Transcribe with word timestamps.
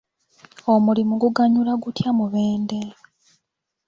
Omulimu 0.73 1.13
guganyula 1.21 1.73
gutya 1.83 2.09
Mubende? 2.17 2.79